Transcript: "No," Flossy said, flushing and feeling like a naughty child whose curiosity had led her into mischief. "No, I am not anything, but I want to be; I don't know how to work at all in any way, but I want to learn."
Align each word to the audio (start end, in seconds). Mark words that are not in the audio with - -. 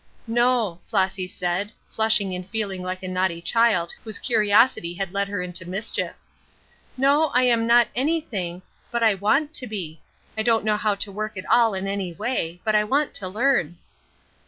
"No," 0.25 0.81
Flossy 0.87 1.27
said, 1.27 1.71
flushing 1.91 2.33
and 2.33 2.49
feeling 2.49 2.81
like 2.81 3.03
a 3.03 3.07
naughty 3.07 3.39
child 3.39 3.93
whose 4.03 4.17
curiosity 4.17 4.95
had 4.95 5.13
led 5.13 5.27
her 5.27 5.43
into 5.43 5.63
mischief. 5.63 6.13
"No, 6.97 7.27
I 7.35 7.43
am 7.43 7.67
not 7.67 7.87
anything, 7.95 8.63
but 8.89 9.03
I 9.03 9.13
want 9.13 9.53
to 9.53 9.67
be; 9.67 10.01
I 10.35 10.41
don't 10.41 10.65
know 10.65 10.77
how 10.77 10.95
to 10.95 11.11
work 11.11 11.37
at 11.37 11.45
all 11.45 11.75
in 11.75 11.85
any 11.85 12.13
way, 12.13 12.59
but 12.63 12.73
I 12.73 12.83
want 12.83 13.13
to 13.13 13.27
learn." 13.27 13.77